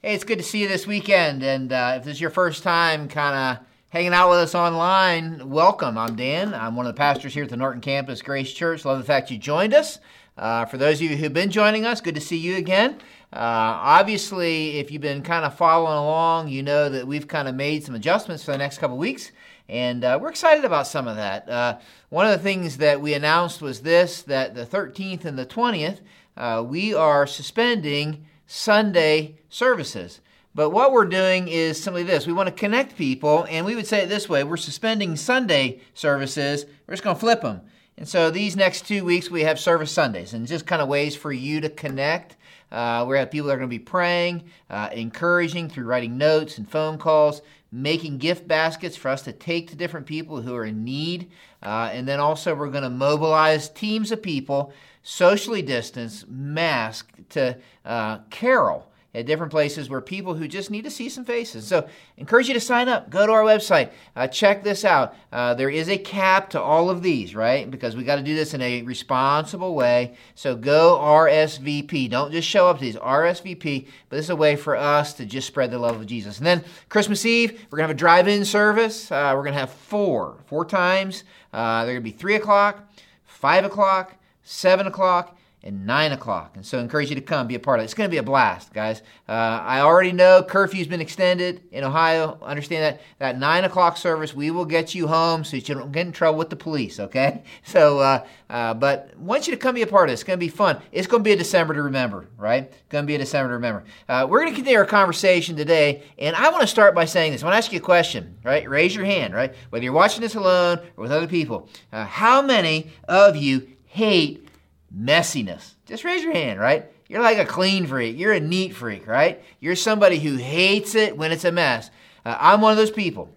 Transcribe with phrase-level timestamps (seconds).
[0.00, 1.42] Hey, it's good to see you this weekend.
[1.42, 5.50] And uh, if this is your first time kind of hanging out with us online,
[5.50, 5.98] welcome.
[5.98, 6.54] I'm Dan.
[6.54, 8.84] I'm one of the pastors here at the Norton Campus Grace Church.
[8.84, 9.98] Love the fact you joined us.
[10.36, 12.92] Uh, for those of you who've been joining us, good to see you again.
[13.32, 17.56] Uh, obviously, if you've been kind of following along, you know that we've kind of
[17.56, 19.32] made some adjustments for the next couple weeks,
[19.68, 21.48] and uh, we're excited about some of that.
[21.48, 21.76] Uh,
[22.10, 25.98] one of the things that we announced was this that the 13th and the 20th,
[26.36, 30.20] uh, we are suspending Sunday services.
[30.54, 33.86] But what we're doing is simply this we want to connect people, and we would
[33.86, 37.60] say it this way we're suspending Sunday services, we're just going to flip them.
[37.98, 41.14] And so these next two weeks, we have service Sundays, and just kind of ways
[41.14, 42.36] for you to connect.
[42.72, 46.58] Uh, we have people that are going to be praying, uh, encouraging through writing notes
[46.58, 50.64] and phone calls, making gift baskets for us to take to different people who are
[50.64, 51.30] in need.
[51.62, 54.72] Uh, and then also, we're going to mobilize teams of people
[55.08, 60.90] socially distanced, masked to uh, carol at different places where people who just need to
[60.90, 61.66] see some faces.
[61.66, 63.08] So, encourage you to sign up.
[63.08, 63.90] Go to our website.
[64.14, 65.14] Uh, check this out.
[65.32, 67.68] Uh, there is a cap to all of these, right?
[67.70, 70.14] Because we got to do this in a responsible way.
[70.34, 72.10] So, go RSVP.
[72.10, 75.24] Don't just show up to these RSVP, but this is a way for us to
[75.24, 76.36] just spread the love of Jesus.
[76.36, 79.10] And then Christmas Eve, we're to have a drive-in service.
[79.10, 81.24] Uh, we're to have four, four times.
[81.50, 82.86] Uh, they're to be three o'clock,
[83.24, 84.17] five o'clock.
[84.48, 86.52] 7 o'clock, and 9 o'clock.
[86.54, 87.84] And so I encourage you to come, be a part of it.
[87.84, 89.02] It's going to be a blast, guys.
[89.28, 92.38] Uh, I already know curfew's been extended in Ohio.
[92.42, 93.02] Understand that.
[93.18, 96.12] That 9 o'clock service, we will get you home so that you don't get in
[96.12, 97.42] trouble with the police, okay?
[97.64, 100.20] So, uh, uh, but want you to come be a part of this.
[100.20, 100.80] It's going to be fun.
[100.90, 102.64] It's going to be a December to remember, right?
[102.64, 103.84] It's going to be a December to remember.
[104.08, 107.32] Uh, we're going to continue our conversation today, and I want to start by saying
[107.32, 107.42] this.
[107.42, 108.68] I want to ask you a question, right?
[108.68, 109.54] Raise your hand, right?
[109.68, 111.68] Whether you're watching this alone or with other people.
[111.92, 114.48] Uh, how many of you hate
[114.94, 115.74] messiness?
[115.86, 116.86] Just raise your hand, right?
[117.08, 118.18] You're like a clean freak.
[118.18, 119.42] You're a neat freak, right?
[119.60, 121.90] You're somebody who hates it when it's a mess.
[122.24, 123.30] Uh, I'm one of those people.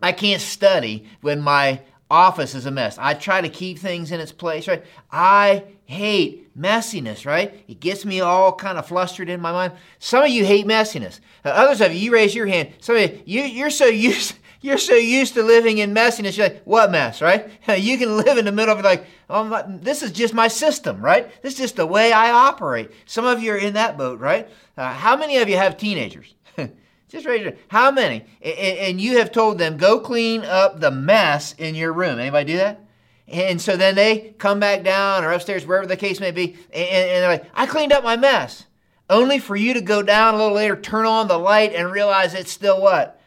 [0.00, 2.96] I can't study when my office is a mess.
[2.98, 4.84] I try to keep things in its place, right?
[5.10, 7.64] I hate messiness, right?
[7.66, 9.72] It gets me all kind of flustered in my mind.
[9.98, 11.20] Some of you hate messiness.
[11.44, 12.72] Uh, others of you, you raise your hand.
[12.80, 16.36] Some of you, you you're so used you're so used to living in messiness.
[16.36, 17.48] You're like, what mess, right?
[17.78, 21.00] You can live in the middle of it like, oh, this is just my system,
[21.00, 21.30] right?
[21.42, 22.90] This is just the way I operate.
[23.06, 24.48] Some of you are in that boat, right?
[24.76, 26.34] Uh, how many of you have teenagers?
[27.08, 27.62] just raise your hand.
[27.68, 28.24] How many?
[28.42, 32.18] And you have told them, go clean up the mess in your room.
[32.18, 32.84] Anybody do that?
[33.28, 37.22] And so then they come back down or upstairs, wherever the case may be, and,
[37.22, 38.64] they're like, I cleaned up my mess.
[39.10, 42.34] Only for you to go down a little later, turn on the light, and realize
[42.34, 43.17] it's still what?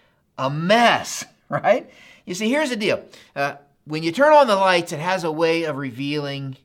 [0.41, 1.89] A mess, right?
[2.25, 3.03] You see, here's the deal.
[3.35, 6.57] Uh, when you turn on the lights, it has a way of revealing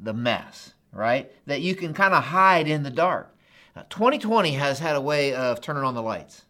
[0.00, 1.30] the mess, right?
[1.46, 3.30] That you can kind of hide in the dark.
[3.90, 6.44] 2020 has had a way of turning on the lights,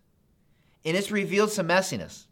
[0.85, 2.25] and it's revealed some messiness.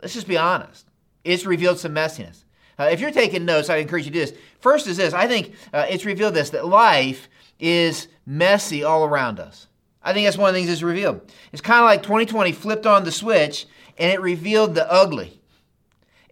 [0.00, 0.86] Let's just be honest.
[1.24, 2.44] It's revealed some messiness.
[2.78, 4.38] Uh, if you're taking notes, I encourage you to do this.
[4.60, 7.28] First is this I think uh, it's revealed this that life
[7.58, 9.66] is messy all around us.
[10.04, 11.20] I think that's one of the things that's revealed.
[11.52, 13.66] It's kind of like 2020 flipped on the switch
[13.98, 15.42] and it revealed the ugly.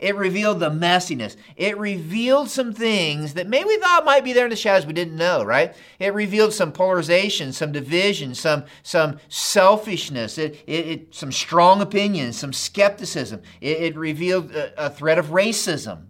[0.00, 1.36] It revealed the messiness.
[1.56, 4.94] It revealed some things that maybe we thought might be there in the shadows we
[4.94, 5.76] didn't know, right?
[5.98, 12.38] It revealed some polarization, some division, some, some selfishness, it, it, it some strong opinions,
[12.38, 13.42] some skepticism.
[13.60, 16.06] It, it revealed a, a, threat of racism,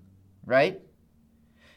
[0.47, 0.81] right?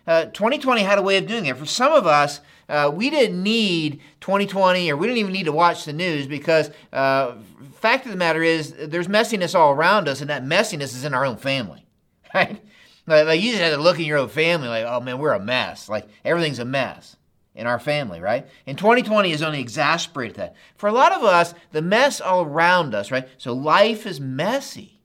[0.06, 1.58] Uh, 2020 had a way of doing it.
[1.58, 5.52] For some of us, uh, we didn't need 2020 or we didn't even need to
[5.52, 7.36] watch the news because uh,
[7.76, 11.14] fact of the matter is there's messiness all around us and that messiness is in
[11.14, 11.86] our own family
[12.34, 12.60] right?
[13.06, 15.40] Like, you just have to look in your own family like oh man we're a
[15.40, 15.90] mess.
[15.90, 17.16] Like everything's a mess
[17.54, 18.48] in our family right?
[18.66, 20.56] And 2020 has only exasperated that.
[20.76, 23.28] For a lot of us the mess all around us right?
[23.38, 25.00] So life is messy.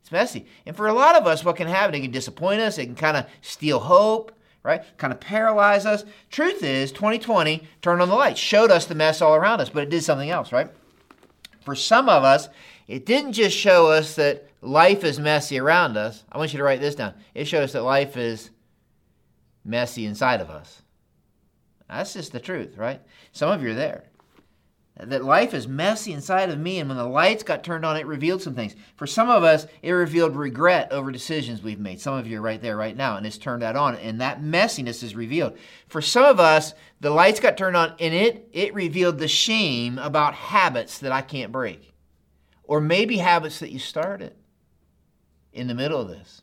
[0.00, 0.46] It's messy.
[0.64, 2.94] And for a lot of us what can happen it can disappoint us it can
[2.94, 4.32] kind of steal hope
[4.62, 4.82] right?
[4.98, 6.04] Kind of paralyze us.
[6.30, 9.82] Truth is, 2020 turned on the light, showed us the mess all around us, but
[9.82, 10.68] it did something else, right?
[11.64, 12.48] For some of us,
[12.86, 16.24] it didn't just show us that life is messy around us.
[16.30, 17.14] I want you to write this down.
[17.34, 18.50] It showed us that life is
[19.64, 20.82] messy inside of us.
[21.88, 23.00] That's just the truth, right?
[23.32, 24.09] Some of you are there
[25.04, 28.06] that life is messy inside of me, and when the lights got turned on, it
[28.06, 28.76] revealed some things.
[28.96, 32.00] For some of us, it revealed regret over decisions we've made.
[32.00, 34.42] Some of you are right there right now, and it's turned that on, and that
[34.42, 35.56] messiness is revealed.
[35.88, 39.98] For some of us, the lights got turned on, and it it revealed the shame
[39.98, 41.94] about habits that I can't break,
[42.64, 44.34] or maybe habits that you started
[45.52, 46.42] in the middle of this.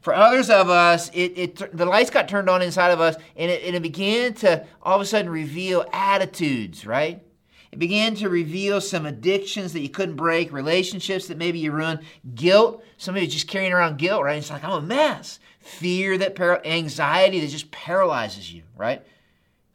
[0.00, 3.50] For others of us, it, it the lights got turned on inside of us, and
[3.50, 7.22] it, and it began to all of a sudden reveal attitudes, right?
[7.70, 12.00] It began to reveal some addictions that you couldn't break, relationships that maybe you ruined,
[12.34, 12.82] guilt.
[12.96, 14.38] Somebody was just carrying around guilt, right?
[14.38, 15.38] It's like, I'm a mess.
[15.60, 19.04] Fear that, par- anxiety that just paralyzes you, right?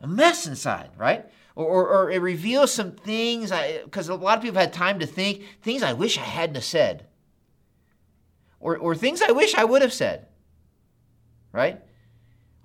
[0.02, 1.26] A mess inside, right?
[1.56, 5.00] Or, or, or it reveals some things, I because a lot of people had time
[5.00, 7.06] to think, things I wish I hadn't have said.
[8.60, 10.28] Or, or things I wish I would have said,
[11.52, 11.82] right?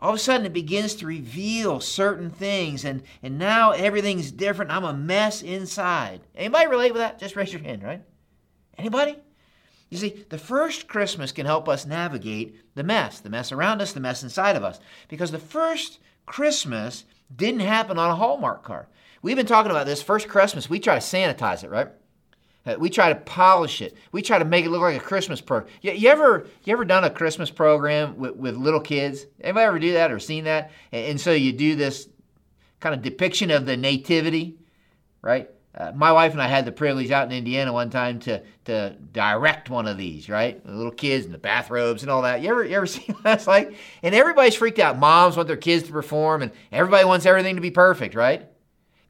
[0.01, 4.71] All of a sudden it begins to reveal certain things and, and now everything's different.
[4.71, 6.21] I'm a mess inside.
[6.37, 7.19] Anybody relate with that?
[7.19, 8.03] Just raise your hand right?
[8.77, 9.17] Anybody?
[9.91, 13.93] You see the first christmas can help us navigate the mess the mess around us
[13.93, 14.79] the mess inside of us
[15.09, 17.05] because the first christmas
[17.35, 18.87] didn't happen on a hallmark card.
[19.23, 20.03] We've been talking about this.
[20.03, 21.89] First christmas we try to sanitize it right
[22.77, 23.95] we try to polish it.
[24.13, 25.73] We try to make it look like a Christmas program.
[25.81, 29.27] You, you ever you ever done a Christmas program with, with little kids?
[29.41, 30.71] Anybody ever do that or seen that?
[30.93, 32.09] And, and so you do this
[32.81, 34.57] kind of depiction of the nativity,
[35.23, 35.51] right?
[35.75, 38.97] Uh, my wife and I had the privilege out in Indiana one time to to
[39.13, 40.65] direct one of these, right?
[40.65, 42.41] The little kids in the bathrobes and all that.
[42.41, 43.75] You ever you ever see what that's like?
[44.03, 44.99] And everybody's freaked out.
[44.99, 48.49] Moms want their kids to perform, and everybody wants everything to be perfect, right?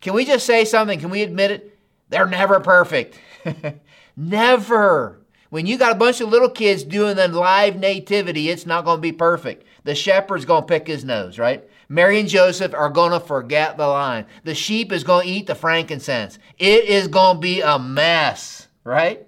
[0.01, 1.01] Can we just say something?
[1.01, 1.79] Can we admit it?
[2.09, 3.19] They're never perfect.
[4.17, 5.21] never.
[5.51, 8.99] When you got a bunch of little kids doing the live nativity, it's not going
[8.99, 9.65] to be perfect.
[9.85, 11.69] The shepherd's going to pick his nose, right?
[11.89, 14.27] Mary and Joseph are going to forget the line.
[14.45, 16.39] The sheep is going to eat the frankincense.
[16.59, 19.27] It is going to be a mess, right?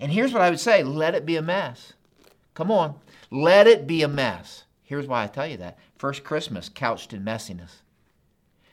[0.00, 1.92] And here's what I would say let it be a mess.
[2.54, 2.96] Come on,
[3.30, 4.64] let it be a mess.
[4.82, 5.78] Here's why I tell you that.
[5.96, 7.82] First Christmas couched in messiness.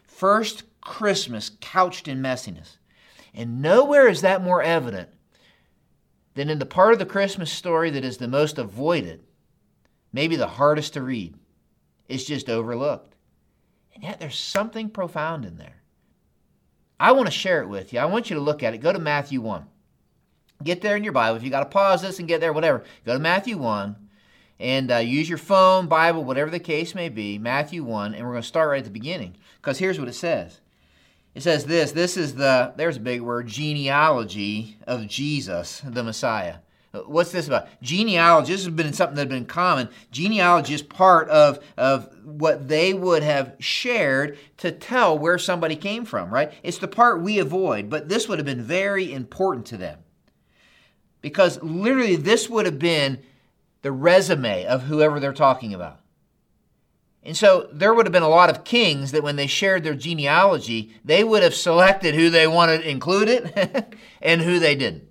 [0.03, 2.77] First Christmas couched in messiness.
[3.33, 5.09] And nowhere is that more evident
[6.35, 9.23] than in the part of the Christmas story that is the most avoided,
[10.11, 11.35] maybe the hardest to read.
[12.07, 13.15] It's just overlooked.
[13.93, 15.83] And yet there's something profound in there.
[16.99, 17.99] I want to share it with you.
[17.99, 18.79] I want you to look at it.
[18.79, 19.65] Go to Matthew 1.
[20.63, 21.35] Get there in your Bible.
[21.35, 23.95] If you got to pause this and get there, whatever, go to Matthew 1
[24.59, 27.37] and uh, use your phone, Bible, whatever the case may be.
[27.37, 30.13] Matthew 1, and we're going to start right at the beginning because here's what it
[30.13, 30.61] says
[31.35, 36.57] it says this this is the, there's a big word, genealogy of Jesus, the Messiah.
[37.07, 37.69] What's this about?
[37.81, 39.89] Genealogy, this has been something that had been common.
[40.11, 46.05] Genealogy is part of, of what they would have shared to tell where somebody came
[46.05, 46.53] from, right?
[46.61, 49.97] It's the part we avoid, but this would have been very important to them.
[51.21, 53.19] Because literally, this would have been
[53.81, 55.99] the resume of whoever they're talking about.
[57.25, 59.95] And so there would have been a lot of kings that when they shared their
[59.95, 65.07] genealogy, they would have selected who they wanted included and who they didn't.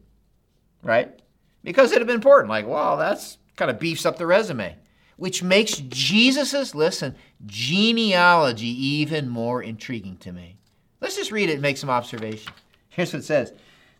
[0.83, 1.19] Right?
[1.65, 2.51] Because it'd have been important.
[2.51, 4.77] Like, wow, that's kind of beefs up the resume.
[5.17, 7.15] Which makes Jesus's, listen,
[7.47, 10.59] genealogy even more intriguing to me.
[11.01, 12.53] Let's just read it and make some observation.
[12.91, 13.53] Here's what it says.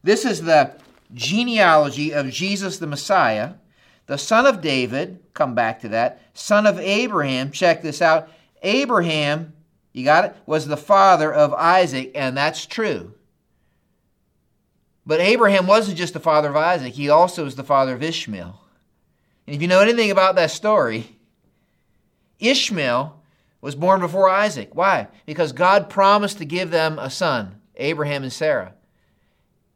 [0.03, 0.75] This is the
[1.15, 3.55] genealogy of Jesus the Messiah
[4.07, 8.29] the son of David, come back to that, son of Abraham, check this out.
[8.63, 9.53] Abraham,
[9.93, 13.15] you got it, was the father of Isaac, and that's true.
[15.05, 18.61] But Abraham wasn't just the father of Isaac, he also was the father of Ishmael.
[19.47, 21.17] And if you know anything about that story,
[22.39, 23.21] Ishmael
[23.61, 24.71] was born before Isaac.
[24.75, 25.09] Why?
[25.27, 28.75] Because God promised to give them a son, Abraham and Sarah.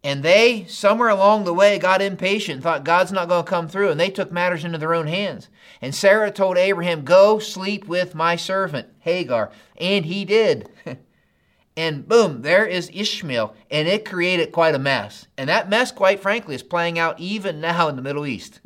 [0.06, 3.90] And they, somewhere along the way, got impatient, thought God's not going to come through,
[3.90, 5.48] and they took matters into their own hands.
[5.82, 9.50] And Sarah told Abraham, Go sleep with my servant, Hagar.
[9.76, 10.68] And he did.
[11.76, 13.56] and boom, there is Ishmael.
[13.68, 15.26] And it created quite a mess.
[15.36, 18.60] And that mess, quite frankly, is playing out even now in the Middle East.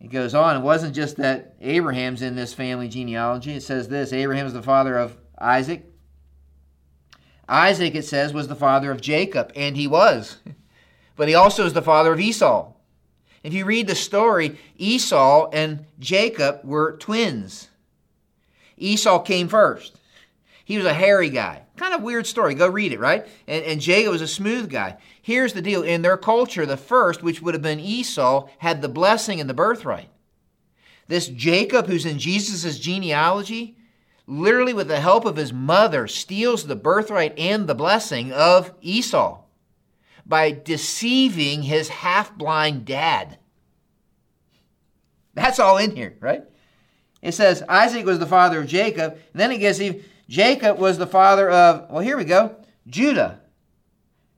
[0.00, 0.54] It goes on.
[0.54, 3.54] It wasn't just that Abraham's in this family genealogy.
[3.54, 5.89] It says this Abraham is the father of Isaac,
[7.50, 10.38] Isaac, it says, was the father of Jacob, and he was.
[11.16, 12.72] But he also is the father of Esau.
[13.42, 17.68] If you read the story, Esau and Jacob were twins.
[18.78, 19.98] Esau came first.
[20.64, 21.64] He was a hairy guy.
[21.76, 22.54] Kind of weird story.
[22.54, 23.26] Go read it, right?
[23.46, 24.96] And, and Jacob was a smooth guy.
[25.20, 28.88] Here's the deal in their culture, the first, which would have been Esau, had the
[28.88, 30.08] blessing and the birthright.
[31.08, 33.76] This Jacob, who's in Jesus' genealogy,
[34.30, 39.42] literally with the help of his mother, steals the birthright and the blessing of Esau
[40.24, 43.38] by deceiving his half blind dad.
[45.34, 46.44] That's all in here, right?
[47.20, 49.14] It says Isaac was the father of Jacob.
[49.14, 52.56] And then it gets even, Jacob was the father of, well, here we go,
[52.86, 53.40] Judah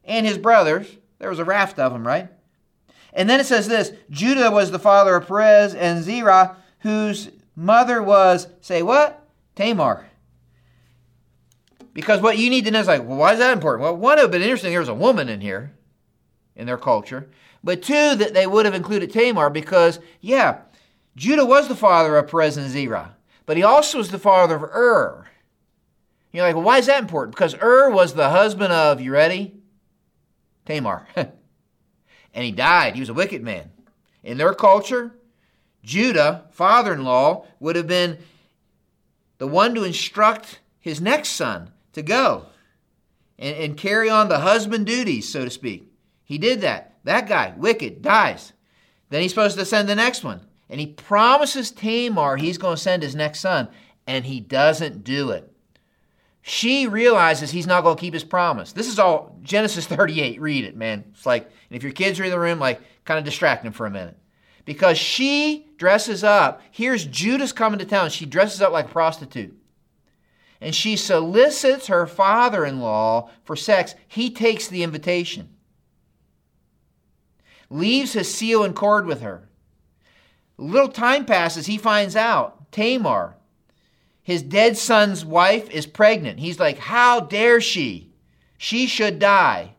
[0.04, 0.86] and his brothers.
[1.18, 2.28] There was a raft of them, right?
[3.12, 8.02] And then it says this Judah was the father of Perez and Zerah, whose mother
[8.02, 9.21] was, say what?
[9.54, 10.08] Tamar.
[11.94, 13.82] Because what you need to know is like, well, why is that important?
[13.82, 15.74] Well, one, it would have been interesting there was a woman in here
[16.56, 17.28] in their culture.
[17.62, 20.62] But two, that they would have included Tamar because, yeah,
[21.16, 23.16] Judah was the father of Perez and Zerah,
[23.46, 25.26] but he also was the father of Ur.
[26.32, 27.36] You're like, well, why is that important?
[27.36, 29.54] Because Ur was the husband of, you ready?
[30.64, 31.06] Tamar.
[31.14, 31.30] and
[32.44, 32.94] he died.
[32.94, 33.70] He was a wicked man.
[34.24, 35.14] In their culture,
[35.84, 38.18] Judah, father in law, would have been
[39.42, 42.46] the one to instruct his next son to go
[43.40, 45.92] and, and carry on the husband duties, so to speak.
[46.22, 46.94] He did that.
[47.02, 48.52] That guy, wicked, dies.
[49.10, 50.42] Then he's supposed to send the next one.
[50.70, 53.66] And he promises Tamar he's going to send his next son,
[54.06, 55.52] and he doesn't do it.
[56.42, 58.70] She realizes he's not going to keep his promise.
[58.70, 60.40] This is all Genesis 38.
[60.40, 61.02] Read it, man.
[61.10, 63.86] It's like, if your kids are in the room, like, kind of distract them for
[63.86, 64.16] a minute.
[64.64, 66.62] Because she dresses up.
[66.70, 68.10] Here's Judas coming to town.
[68.10, 69.52] She dresses up like a prostitute.
[70.60, 73.96] And she solicits her father in law for sex.
[74.06, 75.48] He takes the invitation
[77.68, 79.48] leaves his seal and cord with her.
[80.56, 83.36] Little time passes, he finds out Tamar,
[84.22, 86.38] his dead son's wife, is pregnant.
[86.38, 88.12] He's like, How dare she?
[88.56, 89.74] She should die.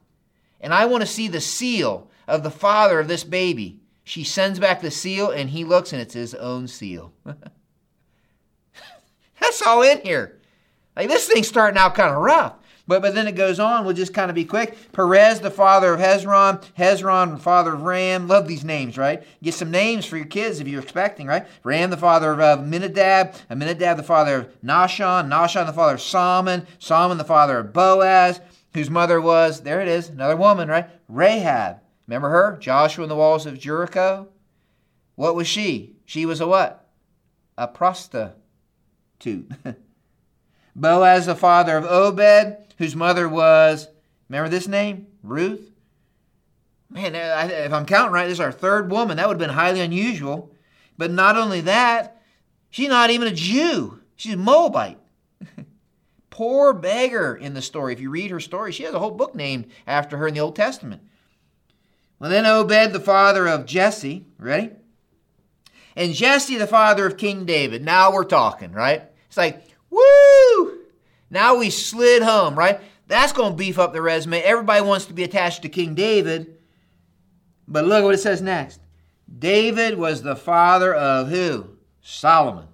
[0.59, 3.79] And I want to see the seal of the father of this baby.
[4.03, 7.13] She sends back the seal, and he looks, and it's his own seal.
[9.39, 10.39] That's all in here.
[10.95, 12.53] Like this thing's starting out kind of rough.
[12.85, 13.85] But, but then it goes on.
[13.85, 14.91] We'll just kind of be quick.
[14.91, 16.61] Perez, the father of Hezron.
[16.77, 18.27] Hezron, father of Ram.
[18.27, 19.23] Love these names, right?
[19.41, 21.47] Get some names for your kids if you're expecting, right?
[21.63, 23.35] Ram, the father of uh, Minadab.
[23.49, 25.29] Minadab, the father of Nahshon.
[25.29, 26.67] Nahshon, the father of Salmon.
[26.79, 28.41] Salmon, the father of Boaz,
[28.73, 30.89] whose mother was, there it is, another woman, right?
[31.07, 31.77] Rahab.
[32.07, 32.57] Remember her?
[32.57, 34.27] Joshua in the walls of Jericho.
[35.15, 35.95] What was she?
[36.05, 36.89] She was a what?
[37.57, 38.35] A prostitute.
[40.75, 43.87] Boaz, the father of Obed, whose mother was,
[44.27, 45.07] remember this name?
[45.21, 45.71] Ruth?
[46.89, 49.17] Man, if I'm counting right, this is our third woman.
[49.17, 50.53] That would have been highly unusual.
[50.97, 52.21] But not only that,
[52.69, 54.99] she's not even a Jew, she's a Moabite.
[56.29, 57.93] Poor beggar in the story.
[57.93, 60.39] If you read her story, she has a whole book named after her in the
[60.39, 61.01] Old Testament.
[62.23, 64.69] Well, then Obed, the father of Jesse, ready?
[65.93, 67.83] And Jesse, the father of King David.
[67.83, 69.03] Now we're talking, right?
[69.27, 70.77] It's like, woo!
[71.29, 72.79] Now we slid home, right?
[73.09, 74.39] That's going to beef up the resume.
[74.39, 76.59] Everybody wants to be attached to King David.
[77.67, 78.79] But look what it says next.
[79.37, 81.71] David was the father of who?
[82.01, 82.69] Solomon.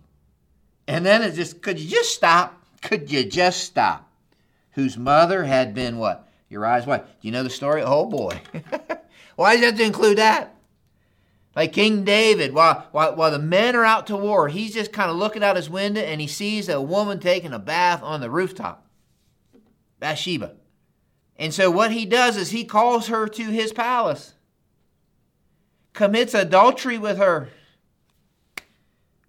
[0.88, 2.64] And then it just, could you just stop?
[2.84, 4.12] Could you just stop?
[4.74, 6.30] Whose mother had been what?
[6.50, 7.02] Uriah's wife.
[7.02, 7.82] Do you know the story?
[7.82, 8.40] Oh boy.
[9.40, 10.54] Why does you have to include that?
[11.56, 15.10] Like King David, while, while, while the men are out to war, he's just kind
[15.10, 18.30] of looking out his window and he sees a woman taking a bath on the
[18.30, 18.86] rooftop.
[19.98, 20.56] Bathsheba.
[21.38, 24.34] And so what he does is he calls her to his palace,
[25.94, 27.48] commits adultery with her.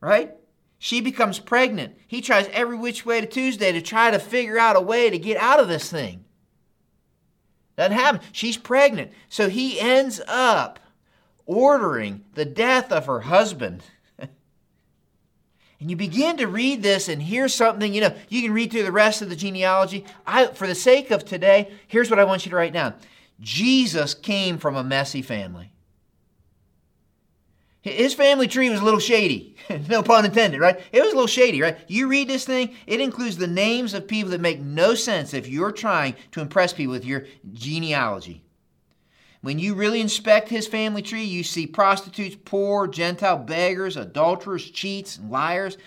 [0.00, 0.32] Right?
[0.80, 1.96] She becomes pregnant.
[2.08, 5.18] He tries every which way to Tuesday to try to figure out a way to
[5.20, 6.24] get out of this thing.
[7.80, 8.20] Doesn't happen.
[8.32, 9.10] She's pregnant.
[9.30, 10.80] So he ends up
[11.46, 13.82] ordering the death of her husband.
[14.18, 14.30] and
[15.80, 18.92] you begin to read this and hear something, you know, you can read through the
[18.92, 20.04] rest of the genealogy.
[20.26, 22.92] I, for the sake of today, here's what I want you to write down
[23.40, 25.72] Jesus came from a messy family.
[27.82, 29.56] His family tree was a little shady.
[29.88, 30.78] no pun intended, right?
[30.92, 31.78] It was a little shady, right?
[31.88, 35.48] You read this thing, it includes the names of people that make no sense if
[35.48, 38.44] you're trying to impress people with your genealogy.
[39.40, 45.16] When you really inspect his family tree, you see prostitutes, poor, Gentile beggars, adulterers, cheats,
[45.16, 45.78] and liars.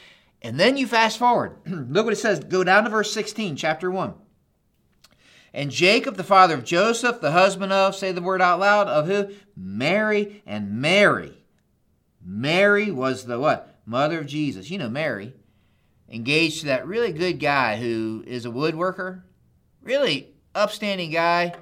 [0.42, 1.58] And then you fast forward.
[1.68, 2.40] Look what it says.
[2.40, 4.16] Go down to verse 16, chapter 1.
[5.54, 9.06] And Jacob, the father of Joseph, the husband of, say the word out loud, of
[9.06, 9.36] who?
[9.56, 11.43] Mary and Mary.
[12.26, 13.82] Mary was the what?
[13.86, 14.70] Mother of Jesus.
[14.70, 15.34] You know Mary.
[16.10, 19.24] Engaged to that really good guy who is a woodworker.
[19.82, 21.54] Really upstanding guy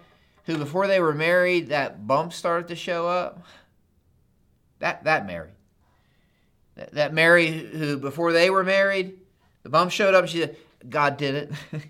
[0.45, 3.43] who before they were married, that bump started to show up.
[4.79, 5.51] That that Mary.
[6.75, 9.19] That, that Mary who before they were married,
[9.63, 10.27] the bump showed up.
[10.27, 11.51] She said, "God did it."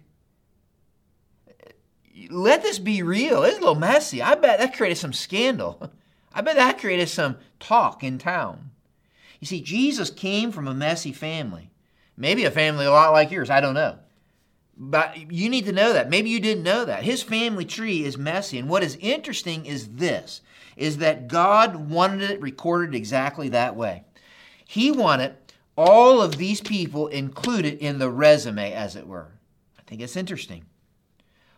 [2.29, 3.43] Let this be real.
[3.43, 4.21] It's a little messy.
[4.21, 5.91] I bet that created some scandal.
[6.33, 8.71] I bet that created some talk in town.
[9.39, 11.71] You see, Jesus came from a messy family.
[12.15, 13.49] Maybe a family a lot like yours.
[13.49, 13.97] I don't know.
[14.77, 16.09] But you need to know that.
[16.09, 17.03] Maybe you didn't know that.
[17.03, 18.57] His family tree is messy.
[18.57, 20.41] And what is interesting is this
[20.77, 24.03] is that God wanted it recorded exactly that way.
[24.65, 25.35] He wanted
[25.75, 29.27] all of these people included in the resume, as it were.
[29.77, 30.65] I think it's interesting.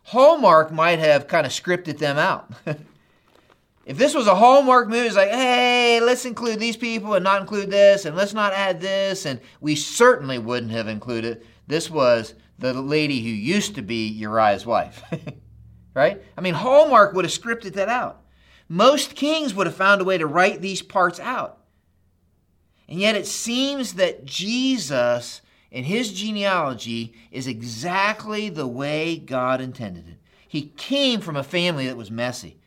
[0.03, 2.51] Hallmark might have kind of scripted them out.
[3.85, 7.41] if this was a Hallmark movie, it's like, hey, let's include these people and not
[7.41, 11.45] include this, and let's not add this, and we certainly wouldn't have included.
[11.67, 15.03] This was the lady who used to be Uriah's wife.
[15.93, 16.21] right?
[16.37, 18.21] I mean, Hallmark would have scripted that out.
[18.69, 21.59] Most kings would have found a way to write these parts out.
[22.87, 30.07] And yet it seems that Jesus and his genealogy is exactly the way God intended
[30.07, 30.17] it.
[30.47, 32.59] He came from a family that was messy.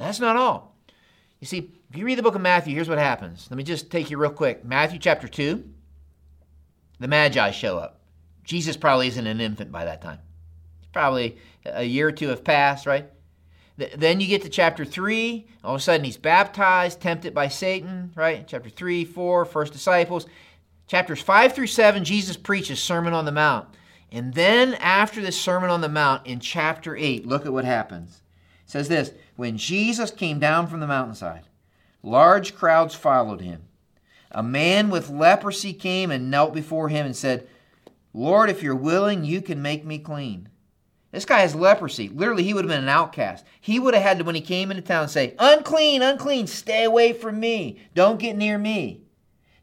[0.00, 0.74] That's not all.
[1.40, 3.46] You see, if you read the book of Matthew, here's what happens.
[3.50, 4.64] Let me just take you real quick.
[4.64, 5.62] Matthew chapter 2,
[6.98, 8.00] the Magi show up.
[8.42, 10.18] Jesus probably isn't an infant by that time.
[10.92, 13.10] Probably a year or two have passed, right?
[13.76, 15.46] Then you get to chapter 3.
[15.62, 18.46] All of a sudden, he's baptized, tempted by Satan, right?
[18.46, 20.26] Chapter 3, 4, first disciples.
[20.86, 23.68] Chapters 5 through 7, Jesus preaches Sermon on the Mount.
[24.10, 28.22] And then, after this Sermon on the Mount, in chapter 8, look at what happens.
[28.64, 31.44] It says this When Jesus came down from the mountainside,
[32.02, 33.62] large crowds followed him.
[34.30, 37.48] A man with leprosy came and knelt before him and said,
[38.12, 40.50] Lord, if you're willing, you can make me clean.
[41.10, 42.10] This guy has leprosy.
[42.10, 43.46] Literally, he would have been an outcast.
[43.58, 47.14] He would have had to, when he came into town, say, Unclean, unclean, stay away
[47.14, 47.80] from me.
[47.94, 49.04] Don't get near me.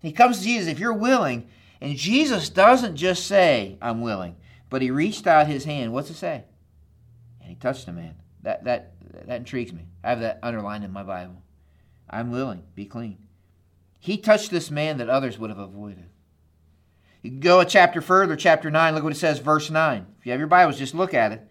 [0.01, 1.49] And he comes to Jesus, if you're willing.
[1.81, 4.37] And Jesus doesn't just say, I'm willing,
[4.71, 5.93] but he reached out his hand.
[5.93, 6.45] What's it say?
[7.41, 8.15] And he touched the man.
[8.47, 8.93] That, that,
[9.27, 9.89] that intrigues me.
[10.05, 11.43] I have that underlined in my Bible.
[12.09, 13.17] I'm willing, be clean.
[13.99, 16.05] He touched this man that others would have avoided.
[17.21, 18.95] You can go a chapter further, chapter 9.
[18.95, 20.05] Look what it says, verse 9.
[20.17, 21.45] If you have your Bibles, just look at it.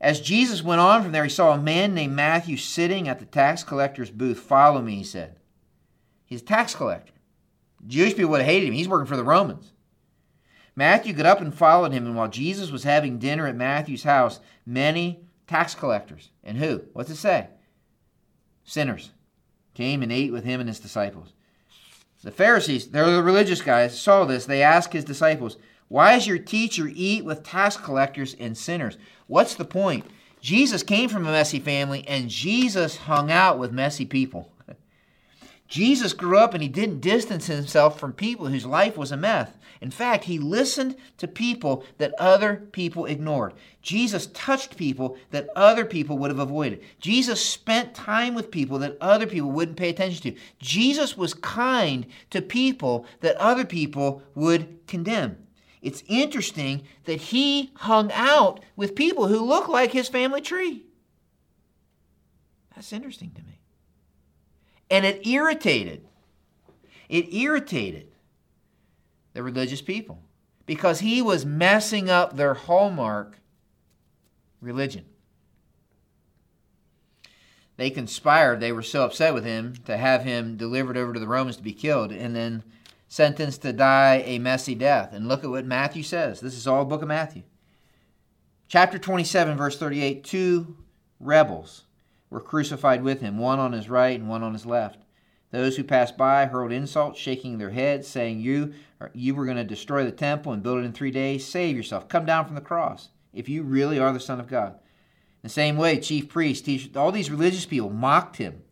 [0.00, 3.26] As Jesus went on from there, he saw a man named Matthew sitting at the
[3.26, 4.38] tax collector's booth.
[4.38, 5.36] Follow me, he said.
[6.24, 7.12] He's a tax collector.
[7.86, 8.72] Jewish people would have hated him.
[8.72, 9.70] He's working for the Romans.
[10.74, 14.40] Matthew got up and followed him, and while Jesus was having dinner at Matthew's house,
[14.64, 16.82] many tax collectors, and who?
[16.92, 17.48] What's it say?
[18.64, 19.10] Sinners,
[19.74, 21.32] came and ate with him and his disciples.
[22.22, 24.46] The Pharisees, they're the religious guys, saw this.
[24.46, 25.56] They asked his disciples,
[25.88, 28.96] Why does your teacher eat with tax collectors and sinners?
[29.26, 30.04] What's the point?
[30.40, 34.51] Jesus came from a messy family, and Jesus hung out with messy people.
[35.72, 39.52] Jesus grew up and he didn't distance himself from people whose life was a mess.
[39.80, 43.54] In fact, he listened to people that other people ignored.
[43.80, 46.84] Jesus touched people that other people would have avoided.
[47.00, 50.38] Jesus spent time with people that other people wouldn't pay attention to.
[50.58, 55.38] Jesus was kind to people that other people would condemn.
[55.80, 60.84] It's interesting that he hung out with people who look like his family tree.
[62.74, 63.61] That's interesting to me.
[64.92, 66.06] And it irritated,
[67.08, 68.08] it irritated
[69.32, 70.20] the religious people
[70.66, 73.38] because he was messing up their hallmark
[74.60, 75.06] religion.
[77.78, 81.26] They conspired, they were so upset with him to have him delivered over to the
[81.26, 82.62] Romans to be killed and then
[83.08, 85.14] sentenced to die a messy death.
[85.14, 86.40] And look at what Matthew says.
[86.40, 87.44] This is all book of Matthew.
[88.68, 90.76] Chapter 27, verse 38 two
[91.18, 91.84] rebels
[92.32, 94.98] were crucified with him, one on his right and one on his left.
[95.50, 98.72] Those who passed by hurled insults, shaking their heads, saying, You,
[99.12, 101.46] you were going to destroy the temple and build it in three days.
[101.46, 102.08] Save yourself.
[102.08, 104.76] Come down from the cross if you really are the Son of God.
[105.42, 108.62] The same way, chief priests, teachers, all these religious people mocked him.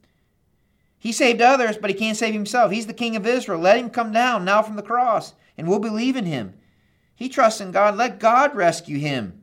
[0.98, 2.70] He saved others, but he can't save himself.
[2.70, 3.60] He's the king of Israel.
[3.60, 6.54] Let him come down now from the cross, and we'll believe in him.
[7.14, 7.96] He trusts in God.
[7.96, 9.39] Let God rescue him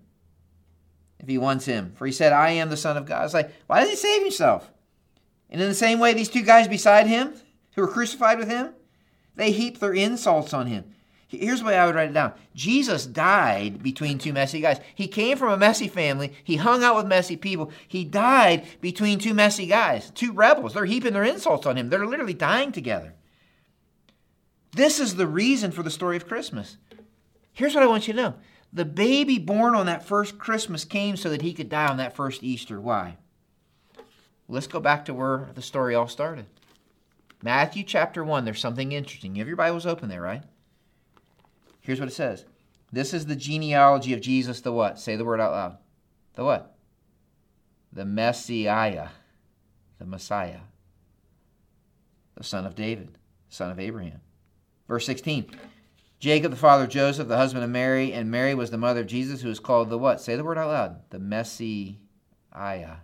[1.19, 1.93] if he wants him.
[1.95, 3.25] For he said, I am the Son of God.
[3.25, 4.71] It's like, why does he save himself?
[5.49, 7.33] And in the same way, these two guys beside him,
[7.75, 8.73] who were crucified with him,
[9.35, 10.83] they heaped their insults on him.
[11.29, 14.79] Here's the way I would write it down Jesus died between two messy guys.
[14.95, 16.33] He came from a messy family.
[16.43, 17.71] He hung out with messy people.
[17.87, 20.73] He died between two messy guys, two rebels.
[20.73, 21.89] They're heaping their insults on him.
[21.89, 23.13] They're literally dying together.
[24.71, 26.77] This is the reason for the story of Christmas.
[27.51, 28.35] Here's what I want you to know
[28.73, 32.15] the baby born on that first Christmas came so that he could die on that
[32.15, 32.79] first Easter.
[32.79, 33.17] Why?
[34.49, 36.45] Let's go back to where the story all started.
[37.41, 39.35] Matthew chapter 1, there's something interesting.
[39.35, 40.43] You have your Bibles open there, right?
[41.81, 42.45] Here's what it says.
[42.91, 44.99] This is the genealogy of Jesus, the what?
[44.99, 45.77] Say the word out loud.
[46.35, 46.75] The what?
[47.91, 49.09] The Messiah.
[49.99, 50.59] The Messiah.
[52.35, 53.17] The son of David,
[53.49, 54.21] son of Abraham.
[54.87, 55.49] Verse 16.
[56.19, 59.07] Jacob, the father of Joseph, the husband of Mary, and Mary was the mother of
[59.07, 60.19] Jesus, who is called the what?
[60.19, 61.09] Say the word out loud.
[61.11, 62.95] The Messiah.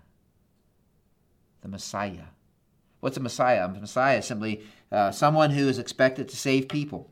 [1.62, 2.26] The Messiah.
[3.02, 3.66] What's a Messiah?
[3.66, 7.12] A Messiah is simply uh, someone who is expected to save people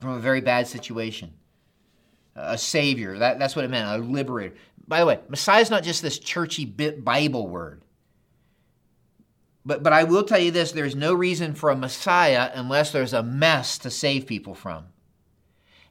[0.00, 1.32] from a very bad situation.
[2.36, 3.18] a savior.
[3.18, 4.56] That, that's what it meant, a liberator.
[4.86, 7.82] By the way, Messiah is not just this churchy bit Bible word.
[9.64, 13.12] But, but I will tell you this there's no reason for a Messiah unless there's
[13.12, 14.86] a mess to save people from.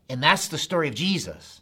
[0.10, 1.62] And that's the story of Jesus.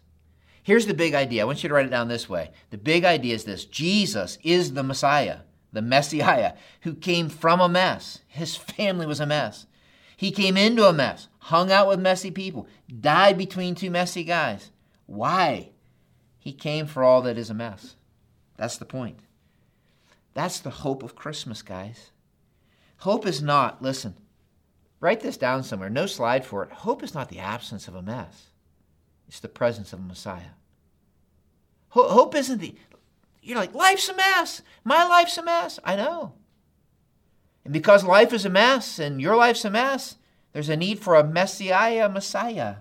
[0.63, 1.41] Here's the big idea.
[1.41, 2.51] I want you to write it down this way.
[2.71, 5.39] The big idea is this Jesus is the Messiah,
[5.71, 8.19] the Messiah, who came from a mess.
[8.27, 9.67] His family was a mess.
[10.17, 12.67] He came into a mess, hung out with messy people,
[12.99, 14.71] died between two messy guys.
[15.05, 15.69] Why?
[16.39, 17.95] He came for all that is a mess.
[18.57, 19.19] That's the point.
[20.33, 22.11] That's the hope of Christmas, guys.
[22.97, 24.15] Hope is not, listen,
[25.05, 26.71] write this down somewhere, no slide for it.
[26.71, 28.49] Hope is not the absence of a mess,
[29.27, 30.55] it's the presence of a Messiah.
[31.89, 32.75] Hope isn't the,
[33.41, 34.61] you're like, life's a mess.
[34.83, 35.79] My life's a mess.
[35.83, 36.33] I know.
[37.63, 40.17] And because life is a mess and your life's a mess,
[40.51, 42.77] there's a need for a Messiah, Messiah.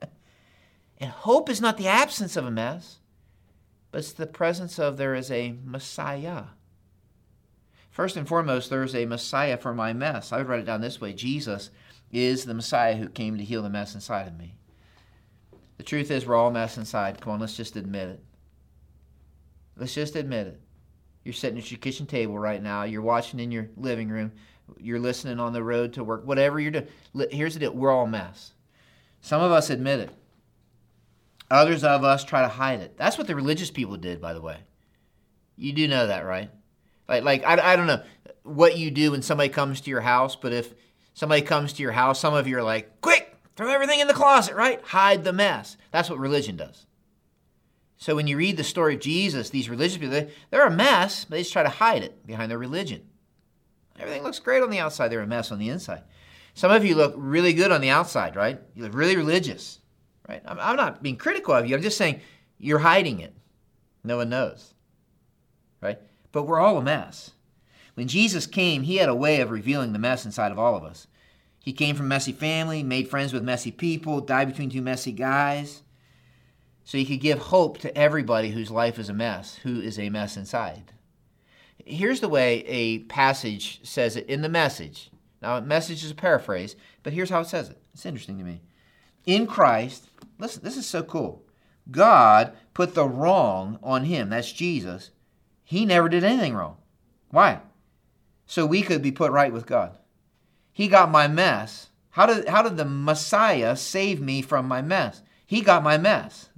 [0.98, 3.00] and hope is not the absence of a mess,
[3.90, 6.44] but it's the presence of there is a Messiah.
[7.94, 10.32] First and foremost, there's a Messiah for my mess.
[10.32, 11.70] I would write it down this way Jesus
[12.10, 14.56] is the Messiah who came to heal the mess inside of me.
[15.76, 17.20] The truth is, we're all mess inside.
[17.20, 18.24] Come on, let's just admit it.
[19.76, 20.60] Let's just admit it.
[21.22, 22.82] You're sitting at your kitchen table right now.
[22.82, 24.32] You're watching in your living room.
[24.76, 26.26] You're listening on the road to work.
[26.26, 26.88] Whatever you're doing.
[27.30, 28.54] Here's the deal we're all mess.
[29.20, 30.10] Some of us admit it,
[31.48, 32.96] others of us try to hide it.
[32.96, 34.56] That's what the religious people did, by the way.
[35.54, 36.50] You do know that, right?
[37.08, 38.02] Like, like I, I don't know
[38.42, 40.74] what you do when somebody comes to your house, but if
[41.14, 44.14] somebody comes to your house, some of you are like, quick, throw everything in the
[44.14, 44.80] closet, right?
[44.82, 45.76] Hide the mess.
[45.90, 46.86] That's what religion does.
[47.96, 51.24] So when you read the story of Jesus, these religious people, they, they're a mess,
[51.24, 53.02] but they just try to hide it behind their religion.
[53.98, 56.02] Everything looks great on the outside, they're a mess on the inside.
[56.54, 58.60] Some of you look really good on the outside, right?
[58.74, 59.80] You look really religious,
[60.28, 60.42] right?
[60.44, 62.20] I'm, I'm not being critical of you, I'm just saying
[62.58, 63.34] you're hiding it.
[64.02, 64.74] No one knows,
[65.80, 65.98] right?
[66.34, 67.30] But we're all a mess.
[67.94, 70.82] When Jesus came, he had a way of revealing the mess inside of all of
[70.82, 71.06] us.
[71.60, 75.82] He came from messy family, made friends with messy people, died between two messy guys.
[76.82, 80.10] So he could give hope to everybody whose life is a mess, who is a
[80.10, 80.92] mess inside.
[81.86, 85.10] Here's the way a passage says it in the message.
[85.40, 87.78] Now, a message is a paraphrase, but here's how it says it.
[87.94, 88.60] It's interesting to me.
[89.24, 91.44] In Christ, listen, this is so cool.
[91.90, 95.10] God put the wrong on him, that's Jesus,
[95.74, 96.76] he never did anything wrong.
[97.30, 97.60] Why?
[98.46, 99.98] So we could be put right with God.
[100.72, 101.88] He got my mess.
[102.10, 105.20] How did, how did the Messiah save me from my mess?
[105.44, 106.48] He got my mess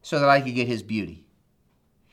[0.00, 1.26] so that I could get his beauty.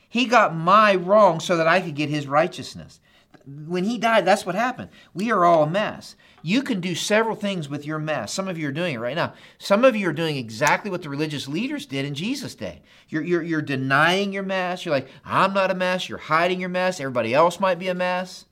[0.06, 3.00] He got my wrong so that I could get his righteousness.
[3.46, 4.90] When he died, that's what happened.
[5.14, 6.14] We are all a mess.
[6.42, 8.32] You can do several things with your mess.
[8.32, 9.34] Some of you are doing it right now.
[9.58, 12.82] Some of you are doing exactly what the religious leaders did in Jesus' day.
[13.08, 14.84] You're, you're, you're denying your mess.
[14.84, 16.08] You're like, I'm not a mess.
[16.08, 17.00] You're hiding your mess.
[17.00, 18.44] Everybody else might be a mess.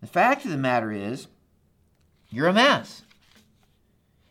[0.00, 1.28] The fact of the matter is,
[2.28, 3.02] you're a mess.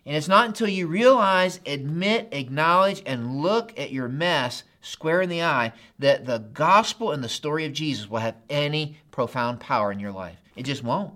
[0.06, 5.30] And it's not until you realize, admit, acknowledge, and look at your mess square in
[5.30, 9.92] the eye that the gospel and the story of Jesus will have any profound power
[9.92, 10.38] in your life.
[10.56, 11.14] It just won't.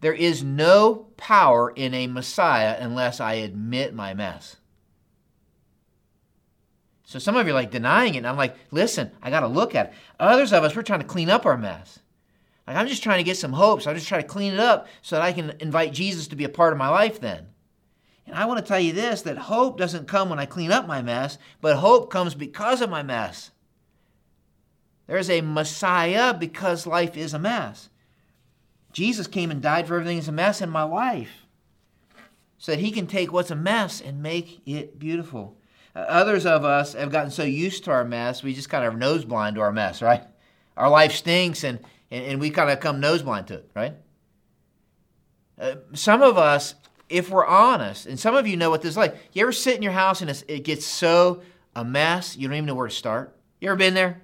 [0.00, 4.56] There is no power in a Messiah unless I admit my mess.
[7.04, 9.46] So some of you are like denying it, and I'm like, listen, I got to
[9.46, 9.92] look at it.
[10.18, 12.00] Others of us, we're trying to clean up our mess.
[12.66, 14.58] Like, I'm just trying to get some hope, so I'm just trying to clean it
[14.58, 17.46] up so that I can invite Jesus to be a part of my life then.
[18.26, 20.88] And I want to tell you this that hope doesn't come when I clean up
[20.88, 23.52] my mess, but hope comes because of my mess.
[25.06, 27.88] There's a Messiah because life is a mess.
[28.96, 31.44] Jesus came and died for everything that's a mess in my life
[32.56, 35.58] so that he can take what's a mess and make it beautiful.
[35.94, 38.96] Uh, others of us have gotten so used to our mess, we just kind of
[38.96, 40.22] nose blind to our mess, right?
[40.78, 41.78] Our life stinks and,
[42.10, 43.96] and, and we kind of come nose blind to it, right?
[45.60, 46.74] Uh, some of us,
[47.10, 49.76] if we're honest, and some of you know what this is like, you ever sit
[49.76, 51.42] in your house and it gets so
[51.74, 53.36] a mess, you don't even know where to start?
[53.60, 54.22] You ever been there?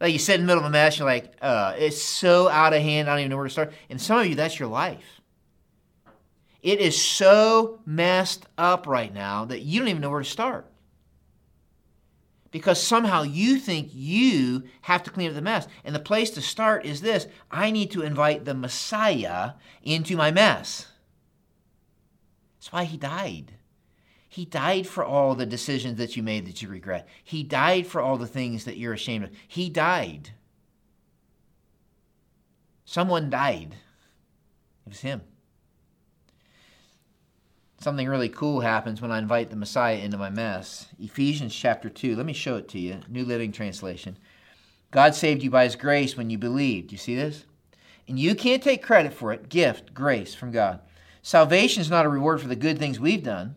[0.00, 2.72] Like you sit in the middle of a mess, you're like, uh, it's so out
[2.72, 3.72] of hand, I don't even know where to start.
[3.90, 5.20] And some of you, that's your life.
[6.62, 10.66] It is so messed up right now that you don't even know where to start.
[12.50, 15.68] Because somehow you think you have to clean up the mess.
[15.84, 20.30] And the place to start is this I need to invite the Messiah into my
[20.30, 20.86] mess.
[22.58, 23.57] That's why he died.
[24.38, 27.08] He died for all the decisions that you made that you regret.
[27.24, 29.30] He died for all the things that you're ashamed of.
[29.48, 30.30] He died.
[32.84, 33.74] Someone died.
[34.86, 35.22] It was him.
[37.80, 40.86] something really cool happens when I invite the Messiah into my mess.
[41.00, 42.14] Ephesians chapter 2.
[42.14, 43.00] Let me show it to you.
[43.08, 44.16] New Living Translation.
[44.92, 46.92] God saved you by his grace when you believed.
[46.92, 47.44] You see this?
[48.06, 49.48] And you can't take credit for it.
[49.48, 50.78] Gift, grace from God.
[51.22, 53.56] Salvation is not a reward for the good things we've done,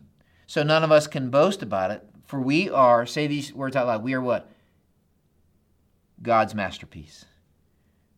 [0.52, 2.04] so none of us can boast about it.
[2.26, 4.50] For we are, say these words out loud, we are what?
[6.20, 7.24] God's masterpiece.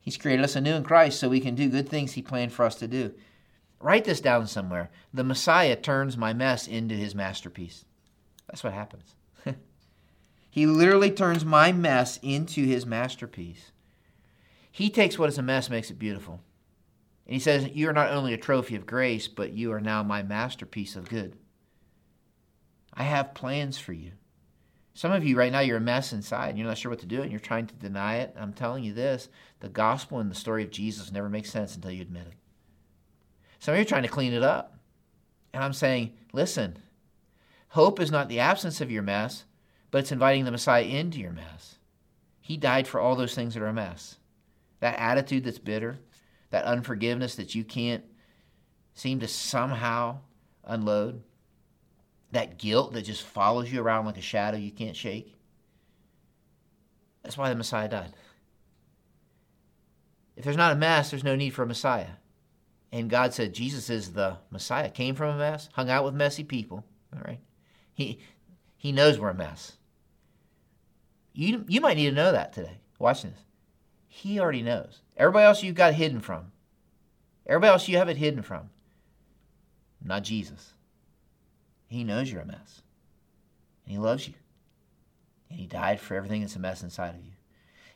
[0.01, 2.65] He's created us anew in Christ so we can do good things He planned for
[2.65, 3.15] us to do.
[3.79, 4.91] Write this down somewhere.
[5.13, 7.85] The Messiah turns my mess into His masterpiece.
[8.49, 9.15] That's what happens.
[10.51, 13.71] he literally turns my mess into His masterpiece.
[14.73, 16.41] He takes what is a mess, makes it beautiful.
[17.27, 20.03] And He says, You are not only a trophy of grace, but you are now
[20.03, 21.37] my masterpiece of good.
[22.95, 24.13] I have plans for you.
[24.95, 27.23] Some of you right now, you're a mess inside you're not sure what to do
[27.23, 28.35] and you're trying to deny it.
[28.39, 29.29] I'm telling you this
[29.61, 32.35] the gospel and the story of Jesus never makes sense until you admit it.
[33.59, 34.79] Some of you are trying to clean it up.
[35.53, 36.77] And I'm saying, listen,
[37.69, 39.45] hope is not the absence of your mess,
[39.91, 41.77] but it's inviting the Messiah into your mess.
[42.41, 44.19] He died for all those things that are a mess.
[44.81, 45.99] That attitude that's bitter,
[46.51, 48.05] that unforgiveness that you can't
[48.93, 50.19] seem to somehow
[50.65, 51.23] unload
[52.35, 55.35] that guilt that just follows you around like a shadow you can't shake.
[57.23, 58.13] That's why the Messiah died.
[60.37, 62.11] If there's not a mess, there's no need for a Messiah.
[62.93, 64.91] And God said Jesus is the Messiah.
[64.91, 66.85] Came from a mess, hung out with messy people.
[67.13, 67.41] All right.
[67.95, 68.19] He
[68.77, 69.77] he knows we're a mess.
[71.33, 72.79] You you might need to know that today.
[72.99, 73.41] watching this.
[74.09, 75.01] He already knows.
[75.17, 76.53] Everybody else you've got hidden from.
[77.47, 78.71] Everybody else you have it hidden from.
[80.05, 80.75] Not Jesus.
[81.87, 82.83] He knows you're a mess.
[83.85, 84.35] And He loves you.
[85.51, 87.33] And He died for everything that's a mess inside of you.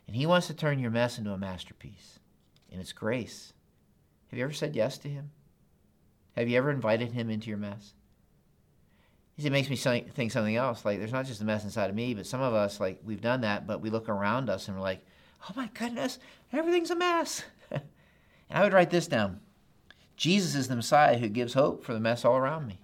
[0.07, 2.19] And He wants to turn your mess into a masterpiece.
[2.71, 3.53] And it's grace.
[4.29, 5.31] Have you ever said yes to Him?
[6.35, 7.93] Have you ever invited Him into your mess?
[9.37, 10.83] It makes me think something else.
[10.83, 13.21] Like, there's not just a mess inside of me, but some of us, like, we've
[13.21, 15.05] done that, but we look around us and we're like,
[15.47, 16.19] oh my goodness,
[16.51, 17.43] everything's a mess.
[17.71, 17.81] and
[18.51, 19.39] I would write this down
[20.17, 22.81] Jesus is the Messiah who gives hope for the mess all around me.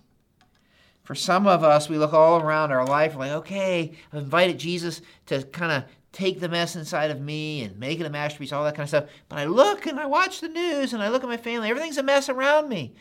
[1.06, 5.02] For some of us, we look all around our life like, okay, I've invited Jesus
[5.28, 8.63] to kind of take the mess inside of me and make it a masterpiece, all
[8.63, 9.10] that kind of stuff.
[9.30, 12.00] But I look and I watch the news and I look at my family, everything's
[12.00, 12.96] a mess around me.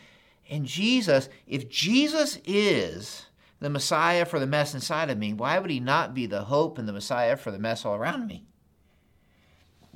[0.47, 3.25] And Jesus, if Jesus is
[3.59, 6.77] the Messiah for the mess inside of me, why would he not be the hope
[6.77, 8.45] and the Messiah for the mess all around me?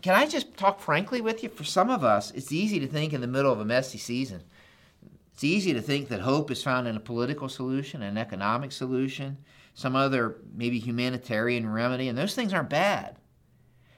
[0.01, 1.49] Can I just talk frankly with you?
[1.49, 4.41] For some of us, it's easy to think in the middle of a messy season
[5.39, 9.37] it's easy to think that hope is found in a political solution, an economic solution,
[9.73, 13.15] some other maybe humanitarian remedy, and those things aren't bad.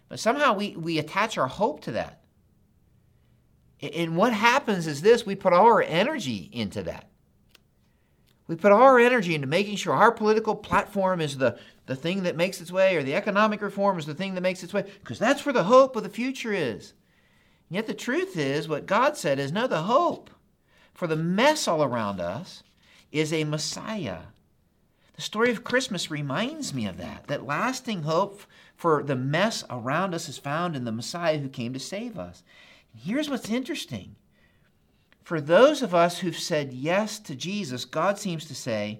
[0.07, 2.21] But somehow we, we attach our hope to that.
[3.81, 7.09] And what happens is this we put all our energy into that.
[8.45, 12.21] We put all our energy into making sure our political platform is the, the thing
[12.21, 14.85] that makes its way, or the economic reform is the thing that makes its way,
[14.99, 16.93] because that's where the hope of the future is.
[17.67, 20.29] And yet the truth is, what God said is no, the hope
[21.01, 22.61] for the mess all around us
[23.11, 24.19] is a Messiah.
[25.15, 28.41] The story of Christmas reminds me of that, that lasting hope
[28.75, 32.43] for the mess around us is found in the Messiah who came to save us.
[32.93, 34.15] And here's what's interesting.
[35.23, 38.99] For those of us who've said yes to Jesus, God seems to say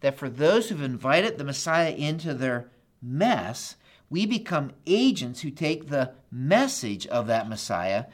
[0.00, 2.68] that for those who've invited the Messiah into their
[3.00, 3.76] mess,
[4.10, 8.04] we become agents who take the message of that Messiah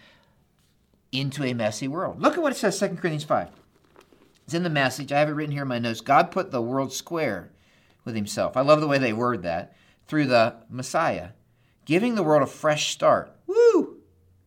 [1.14, 2.20] into a messy world.
[2.20, 3.48] Look at what it says, 2 Corinthians 5.
[4.44, 5.12] It's in the message.
[5.12, 6.00] I have it written here in my notes.
[6.00, 7.50] God put the world square
[8.04, 8.56] with himself.
[8.56, 9.74] I love the way they word that.
[10.06, 11.30] Through the Messiah,
[11.86, 13.34] giving the world a fresh start.
[13.46, 13.98] Woo!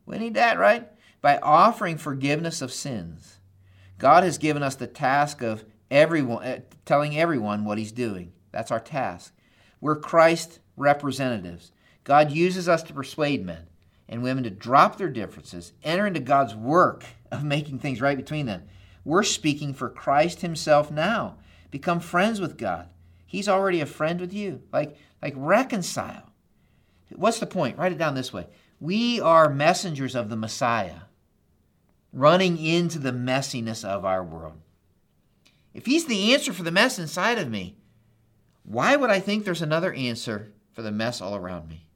[0.06, 0.88] We need that, right?
[1.22, 3.40] By offering forgiveness of sins.
[3.98, 8.34] God has given us the task of everyone uh, telling everyone what he's doing.
[8.52, 9.34] That's our task.
[9.82, 11.72] We're Christ representatives.
[12.04, 13.66] God uses us to persuade men
[14.10, 18.46] and women to drop their differences, enter into God's work of making things right between
[18.46, 18.64] them.
[19.04, 21.38] We're speaking for Christ Himself now.
[21.72, 22.90] Become friends with God.
[23.26, 24.62] He's already a friend with you.
[24.72, 26.32] Like, like reconcile.
[27.16, 27.78] What's the point?
[27.78, 28.48] Write it down this way.
[28.80, 31.02] We are messengers of the Messiah,
[32.14, 34.60] running into the messiness of our world.
[35.74, 37.78] If He's the answer for the mess inside of me,
[38.64, 41.88] why would I think there's another answer for the mess all around me?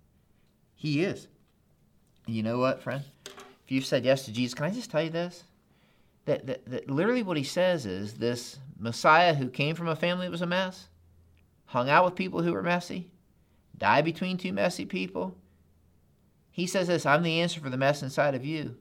[0.76, 1.28] He is.
[2.26, 3.04] You know what, friend?
[3.26, 5.44] If you've said yes to Jesus, can I just tell you this?
[6.26, 10.28] That, that, that literally what he says is this Messiah who came from a family
[10.28, 10.88] that was a mess,
[11.66, 13.10] hung out with people who were messy,
[13.78, 15.36] died between two messy people.
[16.52, 18.76] He says this I'm the answer for the mess inside of you.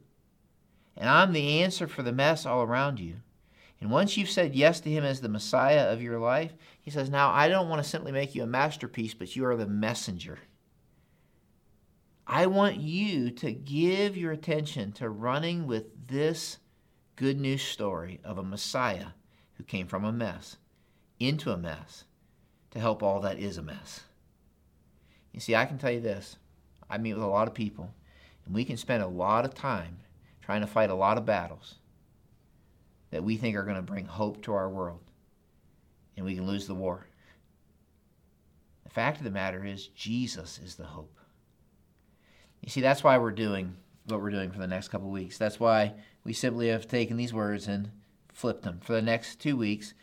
[0.96, 3.16] And I'm the answer for the mess all around you.
[3.80, 7.08] And once you've said yes to him as the Messiah of your life, he says,
[7.08, 10.38] Now I don't want to simply make you a masterpiece, but you are the messenger.
[12.32, 16.58] I want you to give your attention to running with this
[17.16, 19.08] good news story of a Messiah
[19.54, 20.56] who came from a mess
[21.18, 22.04] into a mess
[22.70, 24.02] to help all that is a mess.
[25.32, 26.36] You see, I can tell you this
[26.88, 27.92] I meet with a lot of people,
[28.46, 29.98] and we can spend a lot of time
[30.40, 31.74] trying to fight a lot of battles
[33.10, 35.02] that we think are going to bring hope to our world,
[36.16, 37.08] and we can lose the war.
[38.84, 41.16] The fact of the matter is, Jesus is the hope.
[42.60, 45.38] You see, that's why we're doing what we're doing for the next couple weeks.
[45.38, 45.94] That's why
[46.24, 47.90] we simply have taken these words and
[48.32, 48.80] flipped them.
[48.82, 49.94] For the next two weeks,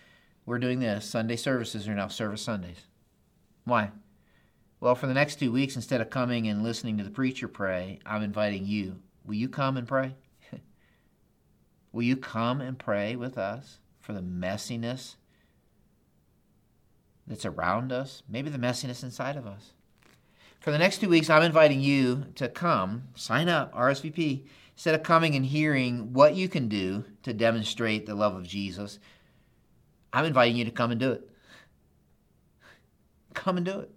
[0.45, 1.05] we're doing this.
[1.05, 2.87] Sunday services are now service Sundays.
[3.65, 3.91] Why?
[4.79, 7.99] Well, for the next two weeks, instead of coming and listening to the preacher pray,
[8.05, 8.99] I'm inviting you.
[9.25, 10.15] Will you come and pray?
[11.91, 15.15] Will you come and pray with us for the messiness
[17.25, 18.23] that's around us?
[18.29, 19.73] Maybe the messiness inside of us.
[20.59, 24.43] For the next two weeks, I'm inviting you to come, sign up, RSVP,
[24.73, 28.99] instead of coming and hearing what you can do to demonstrate the love of Jesus.
[30.11, 31.29] I'm inviting you to come and do it.
[33.33, 33.91] Come and do it.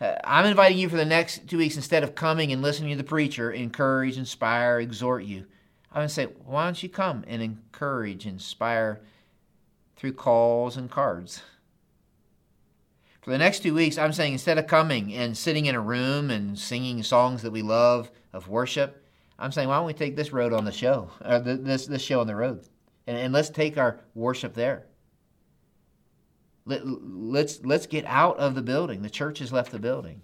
[0.00, 2.96] Uh, I'm inviting you for the next two weeks, instead of coming and listening to
[2.96, 5.46] the preacher, encourage, inspire, exhort you.
[5.90, 9.00] I'm going to say, why don't you come and encourage, inspire
[9.96, 11.42] through calls and cards?
[13.28, 16.30] For the next two weeks, I'm saying instead of coming and sitting in a room
[16.30, 19.04] and singing songs that we love of worship,
[19.38, 22.00] I'm saying, why don't we take this road on the show, uh, or this, this
[22.00, 22.66] show on the road,
[23.06, 24.86] and, and let's take our worship there.
[26.64, 29.02] Let, let's, let's get out of the building.
[29.02, 30.22] The church has left the building.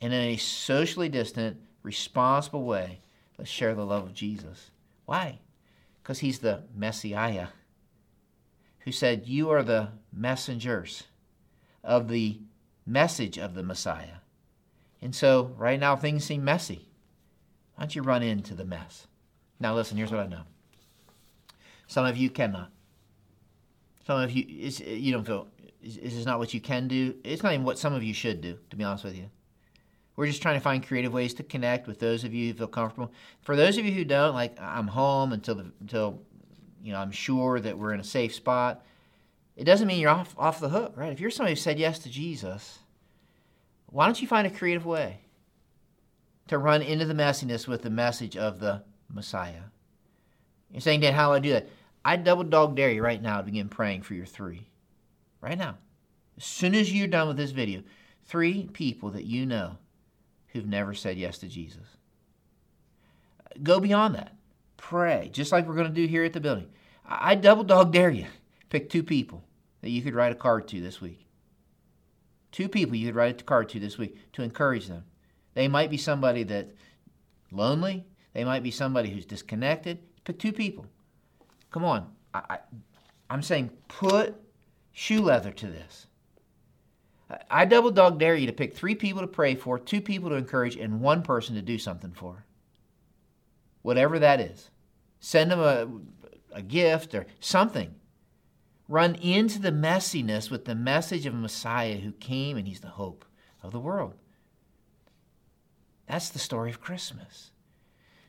[0.00, 3.00] And in a socially distant, responsible way,
[3.36, 4.70] let's share the love of Jesus.
[5.04, 5.40] Why?
[6.02, 7.48] Because he's the Messiah
[8.78, 11.02] who said, You are the messengers
[11.88, 12.38] of the
[12.86, 14.20] message of the Messiah.
[15.00, 16.86] And so, right now, things seem messy.
[17.74, 19.06] Why don't you run into the mess?
[19.58, 20.42] Now, listen, here's what I know.
[21.86, 22.70] Some of you cannot.
[24.06, 25.48] Some of you, you don't feel,
[25.82, 27.14] this is not what you can do.
[27.24, 29.30] It's not even what some of you should do, to be honest with you.
[30.14, 32.66] We're just trying to find creative ways to connect with those of you who feel
[32.66, 33.12] comfortable.
[33.40, 36.20] For those of you who don't, like I'm home until the, until
[36.82, 38.84] you know I'm sure that we're in a safe spot.
[39.58, 41.12] It doesn't mean you're off off the hook, right?
[41.12, 42.78] If you're somebody who said yes to Jesus,
[43.86, 45.18] why don't you find a creative way
[46.46, 49.64] to run into the messiness with the message of the Messiah?
[50.70, 51.68] You're saying, Dan, how do I do that?
[52.04, 54.68] I double dog dare you right now to begin praying for your three.
[55.40, 55.76] Right now.
[56.36, 57.82] As soon as you're done with this video,
[58.26, 59.76] three people that you know
[60.48, 61.96] who've never said yes to Jesus.
[63.60, 64.36] Go beyond that.
[64.76, 66.68] Pray, just like we're going to do here at the building.
[67.04, 68.26] I double dog dare you.
[68.70, 69.42] Pick two people
[69.80, 71.26] that you could write a card to this week.
[72.50, 75.04] Two people you could write a card to this week to encourage them.
[75.54, 76.72] They might be somebody that's
[77.50, 78.04] lonely.
[78.32, 79.98] They might be somebody who's disconnected.
[80.24, 80.86] Pick two people.
[81.70, 82.10] Come on.
[82.34, 82.58] I, I,
[83.30, 84.34] I'm saying put
[84.92, 86.06] shoe leather to this.
[87.50, 90.36] I double dog dare you to pick three people to pray for, two people to
[90.36, 92.44] encourage, and one person to do something for.
[93.82, 94.70] Whatever that is.
[95.20, 95.88] Send them a,
[96.52, 97.94] a gift or something.
[98.88, 102.88] Run into the messiness with the message of a Messiah who came and he's the
[102.88, 103.26] hope
[103.62, 104.14] of the world.
[106.06, 107.50] That's the story of Christmas.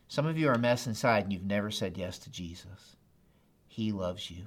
[0.10, 2.98] Some of you are a mess inside and you've never said yes to Jesus.
[3.68, 4.46] He loves you.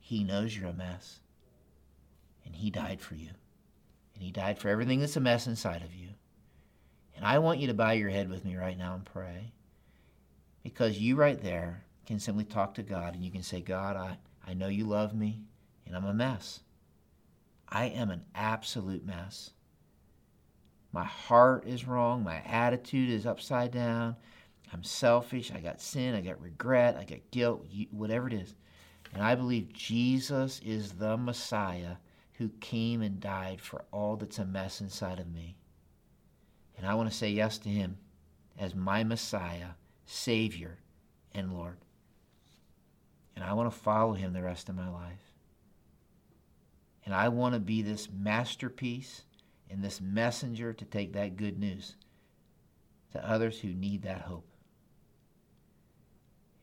[0.00, 1.20] He knows you're a mess.
[2.44, 3.30] And He died for you.
[4.14, 6.08] And He died for everything that's a mess inside of you.
[7.16, 9.52] And I want you to bow your head with me right now and pray.
[10.62, 14.18] Because you right there can simply talk to God and you can say, God, I,
[14.48, 15.42] I know you love me
[15.86, 16.60] and I'm a mess.
[17.68, 19.50] I am an absolute mess.
[20.90, 22.24] My heart is wrong.
[22.24, 24.16] My attitude is upside down.
[24.72, 25.52] I'm selfish.
[25.52, 26.14] I got sin.
[26.14, 26.96] I got regret.
[26.96, 28.54] I got guilt, whatever it is.
[29.12, 31.96] And I believe Jesus is the Messiah
[32.34, 35.56] who came and died for all that's a mess inside of me.
[36.78, 37.98] And I want to say yes to him
[38.58, 39.70] as my Messiah,
[40.06, 40.78] Savior,
[41.32, 41.76] and Lord.
[43.38, 45.32] And I want to follow him the rest of my life.
[47.04, 49.22] And I want to be this masterpiece
[49.70, 51.94] and this messenger to take that good news
[53.12, 54.48] to others who need that hope.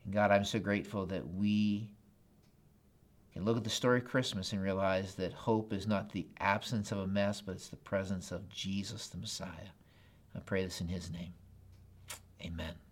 [0.04, 1.88] And God, I'm so grateful that we
[3.32, 6.92] can look at the story of Christmas and realize that hope is not the absence
[6.92, 9.72] of a mess, but it's the presence of Jesus the Messiah.
[10.34, 11.32] I pray this in his name.
[12.44, 12.85] Amen.